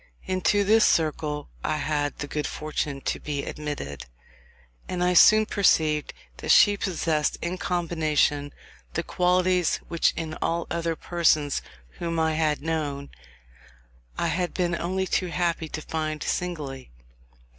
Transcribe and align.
Into 0.25 0.63
this 0.63 0.83
circle 0.83 1.51
I 1.63 1.77
had 1.77 2.17
the 2.17 2.27
good 2.27 2.47
fortune 2.47 3.01
to 3.01 3.19
be 3.19 3.43
admitted, 3.45 4.07
and 4.89 5.03
I 5.03 5.13
soon 5.13 5.45
perceived 5.45 6.11
that 6.37 6.49
she 6.49 6.75
possessed 6.75 7.37
in 7.39 7.59
combination, 7.59 8.51
the 8.95 9.03
qualities 9.03 9.75
which 9.89 10.11
in 10.17 10.33
all 10.41 10.65
other 10.71 10.95
persons 10.95 11.61
whom 11.99 12.19
I 12.19 12.33
had 12.33 12.63
known 12.63 13.11
I 14.17 14.29
had 14.29 14.55
been 14.55 14.73
only 14.75 15.05
too 15.05 15.27
happy 15.27 15.69
to 15.69 15.83
find 15.83 16.23
singly. 16.23 16.89